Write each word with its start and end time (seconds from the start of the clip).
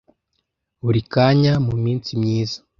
buri 0.83 1.01
kanya 1.13 1.53
muminsi 1.67 2.11
myiza 2.21 2.57